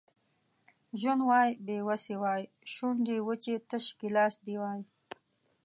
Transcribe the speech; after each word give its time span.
ژوند 0.99 1.21
وای 1.29 1.49
بې 1.65 1.77
وسي 1.87 2.15
وای 2.21 2.41
شونډې 2.73 3.17
وچې 3.27 3.55
تش 3.69 3.85
ګیلاس 3.99 4.35
دي 4.45 4.55
وای 4.61 4.81